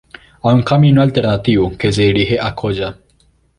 Hay 0.41 0.55
un 0.55 0.63
camino 0.63 1.03
alternativo 1.03 1.77
que 1.77 1.93
se 1.93 2.01
dirige 2.01 2.39
a 2.41 2.55
Coya. 2.55 2.97